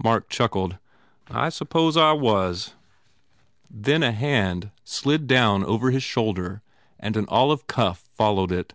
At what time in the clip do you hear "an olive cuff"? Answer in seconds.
7.16-8.08